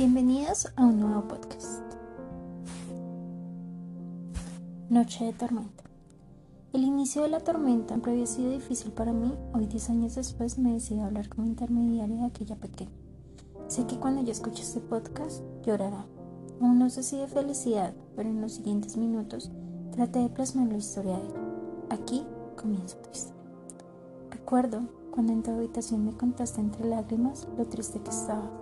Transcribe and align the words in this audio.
Bienvenidos 0.00 0.66
a 0.76 0.86
un 0.86 0.98
nuevo 0.98 1.28
podcast. 1.28 1.82
Noche 4.88 5.26
de 5.26 5.34
tormenta. 5.34 5.84
El 6.72 6.84
inicio 6.84 7.20
de 7.20 7.28
la 7.28 7.40
tormenta 7.40 7.88
siempre 7.88 8.12
había 8.12 8.24
sido 8.24 8.50
difícil 8.50 8.92
para 8.92 9.12
mí. 9.12 9.34
Hoy, 9.52 9.66
10 9.66 9.90
años 9.90 10.14
después, 10.14 10.58
me 10.58 10.72
decidí 10.72 11.00
hablar 11.00 11.28
como 11.28 11.46
intermediaria 11.46 12.16
de 12.16 12.24
aquella 12.24 12.56
pequeña. 12.56 12.90
Sé 13.68 13.84
que 13.84 13.98
cuando 13.98 14.22
yo 14.22 14.32
escuche 14.32 14.62
este 14.62 14.80
podcast, 14.80 15.42
llorará. 15.66 16.06
Aún 16.62 16.78
no 16.78 16.88
sé 16.88 17.02
si 17.02 17.18
de 17.18 17.28
felicidad, 17.28 17.92
pero 18.16 18.30
en 18.30 18.40
los 18.40 18.52
siguientes 18.52 18.96
minutos 18.96 19.50
traté 19.92 20.20
de 20.20 20.30
plasmar 20.30 20.68
la 20.68 20.78
historia 20.78 21.18
de 21.18 21.24
ella. 21.26 21.40
Aquí 21.90 22.24
comienza 22.56 22.96
tu 23.02 23.10
historia. 23.10 23.42
Recuerdo 24.30 24.80
cuando 25.10 25.34
en 25.34 25.42
tu 25.42 25.50
habitación 25.50 26.06
me 26.06 26.16
contaste 26.16 26.62
entre 26.62 26.88
lágrimas 26.88 27.46
lo 27.58 27.66
triste 27.66 28.00
que 28.00 28.08
estaba 28.08 28.59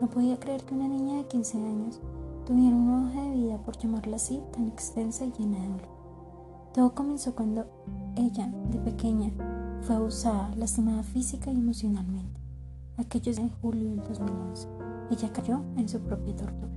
no 0.00 0.08
podía 0.08 0.40
creer 0.40 0.64
que 0.64 0.74
una 0.74 0.88
niña 0.88 1.18
de 1.18 1.26
15 1.26 1.58
años 1.58 2.00
tuviera 2.46 2.74
una 2.74 3.04
hoja 3.04 3.22
de 3.22 3.30
vida, 3.36 3.58
por 3.58 3.76
llamarla 3.76 4.16
así, 4.16 4.42
tan 4.52 4.68
extensa 4.68 5.26
y 5.26 5.32
llena 5.32 5.58
de 5.58 5.68
dolor. 5.68 5.88
Todo 6.72 6.94
comenzó 6.94 7.34
cuando 7.34 7.66
ella, 8.16 8.50
de 8.70 8.78
pequeña, 8.78 9.30
fue 9.82 9.96
abusada, 9.96 10.54
lastimada 10.56 11.02
física 11.02 11.50
y 11.50 11.58
emocionalmente. 11.58 12.40
Aquello 12.96 13.34
de 13.34 13.50
julio 13.60 13.90
del 13.90 14.02
2011. 14.02 14.68
Ella 15.10 15.32
cayó 15.32 15.60
en 15.76 15.88
su 15.88 16.00
propia 16.00 16.36
tortura. 16.36 16.72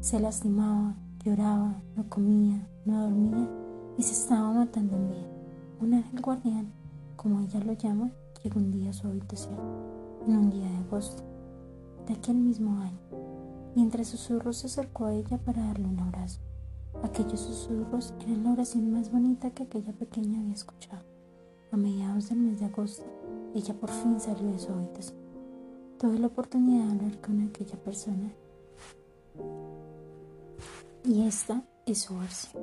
Se 0.00 0.20
lastimaba, 0.20 0.94
lloraba, 1.24 1.82
no 1.96 2.08
comía, 2.08 2.66
no 2.84 3.02
dormía 3.02 3.48
y 3.98 4.02
se 4.02 4.12
estaba 4.12 4.52
matando 4.52 4.96
en 4.96 5.08
vida. 5.08 5.28
Un 5.80 5.94
ángel 5.94 6.20
guardián, 6.20 6.72
como 7.16 7.40
ella 7.40 7.60
lo 7.60 7.72
llama, 7.72 8.10
llegó 8.42 8.60
un 8.60 8.70
día 8.70 8.90
a 8.90 8.92
su 8.92 9.06
habitación, 9.06 9.56
en 10.26 10.36
un 10.36 10.50
día 10.50 10.68
de 10.68 10.76
agosto 10.76 11.33
de 12.06 12.14
aquel 12.14 12.36
mismo 12.36 12.80
año, 12.80 12.98
y 13.74 13.82
entre 13.82 14.04
susurros 14.04 14.58
se 14.58 14.66
acercó 14.66 15.06
a 15.06 15.14
ella 15.14 15.38
para 15.38 15.66
darle 15.66 15.86
un 15.86 15.98
abrazo. 16.00 16.40
Aquellos 17.02 17.40
susurros 17.40 18.14
eran 18.20 18.44
la 18.44 18.52
oración 18.52 18.92
más 18.92 19.10
bonita 19.10 19.50
que 19.50 19.64
aquella 19.64 19.92
pequeña 19.92 20.40
había 20.40 20.54
escuchado. 20.54 21.02
A 21.72 21.76
mediados 21.76 22.28
del 22.28 22.38
mes 22.38 22.60
de 22.60 22.66
agosto, 22.66 23.04
ella 23.54 23.74
por 23.74 23.90
fin 23.90 24.20
salió 24.20 24.50
de 24.50 24.58
su 24.58 24.72
habitación. 24.72 25.18
Tuve 25.98 26.18
la 26.18 26.28
oportunidad 26.28 26.86
de 26.86 26.92
hablar 26.92 27.20
con 27.20 27.40
aquella 27.40 27.76
persona 27.82 28.32
y 31.04 31.26
esta 31.26 31.62
es 31.84 32.02
su 32.02 32.18
versión. 32.18 32.62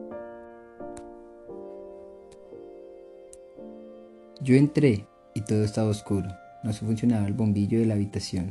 Yo 4.42 4.56
entré 4.56 5.08
y 5.36 5.42
todo 5.42 5.64
estaba 5.64 5.90
oscuro. 5.90 6.28
No 6.64 6.74
se 6.74 6.86
funcionaba 6.86 7.28
el 7.28 7.34
bombillo 7.34 7.80
de 7.80 7.86
la 7.86 7.94
habitación. 7.94 8.50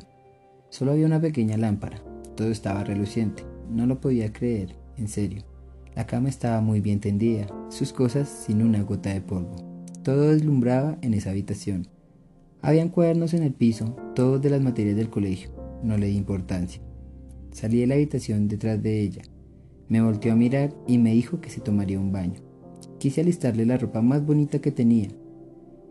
Solo 0.70 0.92
había 0.92 1.06
una 1.06 1.20
pequeña 1.20 1.56
lámpara. 1.56 2.00
Todo 2.36 2.50
estaba 2.50 2.84
reluciente. 2.84 3.44
No 3.68 3.86
lo 3.86 4.00
podía 4.00 4.32
creer, 4.32 4.76
en 4.96 5.08
serio. 5.08 5.42
La 5.94 6.06
cama 6.06 6.28
estaba 6.28 6.60
muy 6.60 6.80
bien 6.80 7.00
tendida, 7.00 7.46
sus 7.68 7.92
cosas 7.92 8.28
sin 8.28 8.62
una 8.62 8.82
gota 8.82 9.12
de 9.12 9.20
polvo. 9.20 9.56
Todo 10.04 10.30
deslumbraba 10.30 10.96
en 11.02 11.14
esa 11.14 11.30
habitación. 11.30 11.88
Habían 12.62 12.88
cuadernos 12.88 13.34
en 13.34 13.42
el 13.42 13.52
piso, 13.52 13.96
todos 14.14 14.40
de 14.40 14.50
las 14.50 14.62
materias 14.62 14.96
del 14.96 15.10
colegio. 15.10 15.50
No 15.82 15.98
le 15.98 16.06
di 16.06 16.16
importancia. 16.16 16.80
Salí 17.50 17.80
de 17.80 17.88
la 17.88 17.94
habitación 17.94 18.46
detrás 18.46 18.80
de 18.80 19.00
ella. 19.00 19.22
Me 19.88 20.00
volteó 20.00 20.32
a 20.32 20.36
mirar 20.36 20.72
y 20.86 20.98
me 20.98 21.12
dijo 21.12 21.40
que 21.40 21.50
se 21.50 21.60
tomaría 21.60 21.98
un 21.98 22.12
baño. 22.12 22.40
Quise 22.98 23.22
alistarle 23.22 23.66
la 23.66 23.76
ropa 23.76 24.02
más 24.02 24.24
bonita 24.24 24.60
que 24.60 24.70
tenía, 24.70 25.08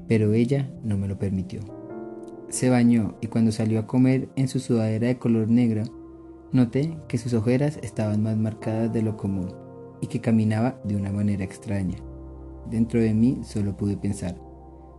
pero 0.08 0.34
ella 0.34 0.72
no 0.84 0.98
me 0.98 1.08
lo 1.08 1.20
permitió. 1.20 1.79
Se 2.50 2.70
bañó 2.70 3.16
y 3.22 3.28
cuando 3.28 3.52
salió 3.52 3.80
a 3.80 3.88
comer 3.88 4.30
en 4.36 4.48
su 4.48 4.60
sudadera 4.60 5.08
de 5.08 5.20
color 5.20 5.50
negro, 5.50 5.84
noté 6.52 6.98
que 7.08 7.20
sus 7.20 7.34
ojeras 7.34 7.80
estaban 7.84 8.24
más 8.24 8.38
marcadas 8.38 8.92
de 8.92 9.04
lo 9.04 9.18
común 9.18 9.54
y 10.02 10.08
que 10.08 10.20
caminaba 10.20 10.82
de 10.84 10.96
una 10.96 11.12
manera 11.12 11.44
extraña. 11.44 11.98
Dentro 12.70 13.00
de 13.00 13.14
mí 13.14 13.42
solo 13.44 13.78
pude 13.78 13.98
pensar, 13.98 14.36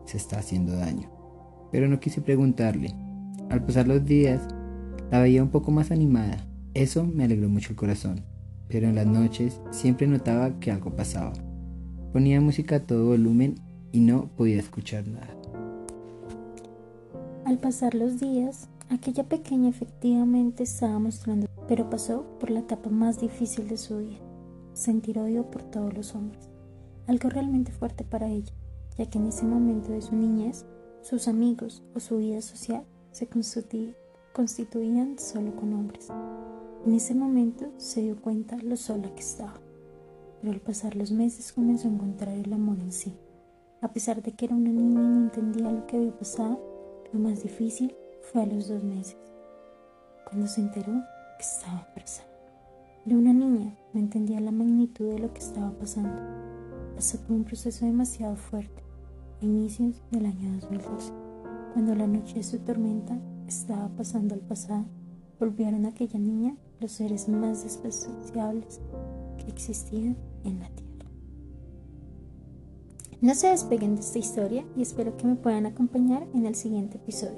se 0.04 0.16
está 0.16 0.38
haciendo 0.38 0.76
daño. 0.76 1.10
Pero 1.72 1.88
no 1.88 1.98
quise 1.98 2.20
preguntarle. 2.20 2.94
Al 3.48 3.64
pasar 3.64 3.88
los 3.88 4.04
días, 4.04 4.46
la 5.10 5.20
veía 5.20 5.42
un 5.42 5.50
poco 5.50 5.72
más 5.72 5.90
animada. 5.90 6.46
Eso 6.74 7.04
me 7.04 7.24
alegró 7.24 7.48
mucho 7.48 7.70
el 7.70 7.76
corazón. 7.76 8.24
Pero 8.68 8.88
en 8.88 8.94
las 8.94 9.06
noches 9.06 9.60
siempre 9.70 10.06
notaba 10.06 10.60
que 10.60 10.70
algo 10.70 10.94
pasaba. 10.94 11.32
Ponía 12.12 12.40
música 12.40 12.76
a 12.76 12.86
todo 12.86 13.06
volumen 13.06 13.56
y 13.90 14.00
no 14.00 14.30
podía 14.36 14.60
escuchar 14.60 15.08
nada. 15.08 15.39
Al 17.50 17.58
pasar 17.58 17.96
los 17.96 18.20
días, 18.20 18.68
aquella 18.90 19.24
pequeña 19.24 19.70
efectivamente 19.70 20.62
estaba 20.62 21.00
mostrando, 21.00 21.48
pero 21.66 21.90
pasó 21.90 22.22
por 22.38 22.48
la 22.48 22.60
etapa 22.60 22.90
más 22.90 23.18
difícil 23.18 23.66
de 23.66 23.76
su 23.76 23.98
vida, 23.98 24.20
sentir 24.72 25.18
odio 25.18 25.50
por 25.50 25.64
todos 25.64 25.92
los 25.92 26.14
hombres, 26.14 26.48
algo 27.08 27.28
realmente 27.28 27.72
fuerte 27.72 28.04
para 28.04 28.28
ella, 28.28 28.52
ya 28.96 29.06
que 29.06 29.18
en 29.18 29.26
ese 29.26 29.46
momento 29.46 29.90
de 29.90 30.00
su 30.00 30.14
niñez, 30.14 30.64
sus 31.02 31.26
amigos 31.26 31.82
o 31.92 31.98
su 31.98 32.18
vida 32.18 32.40
social 32.40 32.84
se 33.10 33.28
constituían 34.32 35.18
solo 35.18 35.56
con 35.56 35.72
hombres. 35.72 36.06
En 36.86 36.94
ese 36.94 37.16
momento 37.16 37.72
se 37.78 38.02
dio 38.02 38.22
cuenta 38.22 38.58
lo 38.58 38.76
sola 38.76 39.12
que 39.12 39.22
estaba, 39.22 39.60
pero 40.40 40.52
al 40.52 40.60
pasar 40.60 40.94
los 40.94 41.10
meses 41.10 41.52
comenzó 41.52 41.88
a 41.88 41.90
encontrar 41.90 42.36
el 42.36 42.52
amor 42.52 42.78
en 42.78 42.92
sí. 42.92 43.12
A 43.80 43.92
pesar 43.92 44.22
de 44.22 44.36
que 44.36 44.44
era 44.44 44.54
una 44.54 44.70
niña 44.70 45.00
y 45.00 45.04
no 45.04 45.18
entendía 45.24 45.72
lo 45.72 45.84
que 45.88 45.96
había 45.96 46.16
pasado, 46.16 46.69
lo 47.12 47.18
más 47.18 47.42
difícil 47.42 47.94
fue 48.22 48.42
a 48.42 48.46
los 48.46 48.68
dos 48.68 48.82
meses, 48.82 49.16
cuando 50.28 50.46
se 50.46 50.60
enteró 50.60 50.92
que 51.38 51.42
estaba 51.42 51.86
embarazada. 51.88 52.28
Era 53.06 53.16
una 53.16 53.32
niña, 53.32 53.76
no 53.92 54.00
entendía 54.00 54.40
la 54.40 54.52
magnitud 54.52 55.08
de 55.08 55.18
lo 55.18 55.32
que 55.32 55.40
estaba 55.40 55.72
pasando. 55.72 56.20
Pasó 56.94 57.18
por 57.20 57.32
un 57.32 57.44
proceso 57.44 57.86
demasiado 57.86 58.36
fuerte, 58.36 58.82
a 59.40 59.44
inicios 59.44 60.02
del 60.10 60.26
año 60.26 60.52
2012, 60.60 61.12
cuando 61.72 61.94
la 61.94 62.06
noche 62.06 62.34
de 62.34 62.42
su 62.42 62.58
tormenta 62.58 63.18
estaba 63.48 63.88
pasando 63.88 64.34
al 64.34 64.40
pasado, 64.40 64.84
volvieron 65.38 65.86
a 65.86 65.88
aquella 65.88 66.18
niña 66.18 66.56
los 66.80 66.92
seres 66.92 67.28
más 67.28 67.64
despreciables 67.64 68.80
que 69.38 69.50
existían 69.50 70.16
en 70.44 70.60
la 70.60 70.68
tierra. 70.68 70.89
No 73.20 73.34
se 73.34 73.48
despeguen 73.48 73.96
de 73.96 74.00
esta 74.00 74.18
historia 74.18 74.64
y 74.74 74.80
espero 74.80 75.14
que 75.18 75.26
me 75.26 75.36
puedan 75.36 75.66
acompañar 75.66 76.26
en 76.32 76.46
el 76.46 76.54
siguiente 76.54 76.96
episodio 76.96 77.36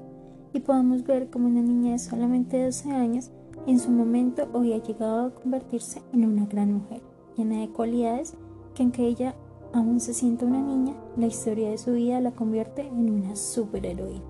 y 0.52 0.60
podamos 0.60 1.02
ver 1.02 1.28
cómo 1.28 1.48
una 1.48 1.60
niña 1.60 1.92
de 1.92 1.98
solamente 1.98 2.64
12 2.64 2.92
años 2.92 3.32
en 3.66 3.80
su 3.80 3.90
momento 3.90 4.48
hoy 4.52 4.74
ha 4.74 4.82
llegado 4.82 5.26
a 5.26 5.34
convertirse 5.34 6.00
en 6.12 6.24
una 6.24 6.46
gran 6.46 6.72
mujer, 6.72 7.02
llena 7.36 7.62
de 7.62 7.70
cualidades 7.70 8.34
que 8.76 8.84
aunque 8.84 9.08
ella 9.08 9.34
aún 9.72 9.98
se 9.98 10.14
sienta 10.14 10.46
una 10.46 10.60
niña, 10.60 10.94
la 11.16 11.26
historia 11.26 11.70
de 11.70 11.78
su 11.78 11.92
vida 11.94 12.20
la 12.20 12.30
convierte 12.30 12.86
en 12.86 13.10
una 13.10 13.34
superheroína. 13.34 14.22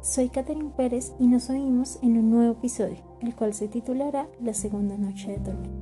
Soy 0.00 0.30
Catherine 0.30 0.72
Pérez 0.74 1.12
y 1.18 1.26
nos 1.26 1.50
oímos 1.50 1.98
en 2.00 2.16
un 2.16 2.30
nuevo 2.30 2.52
episodio, 2.52 3.04
el 3.20 3.34
cual 3.34 3.52
se 3.52 3.68
titulará 3.68 4.30
La 4.40 4.54
segunda 4.54 4.96
noche 4.96 5.32
de 5.32 5.40
tormenta. 5.40 5.79